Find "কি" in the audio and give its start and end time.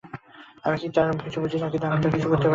0.77-0.87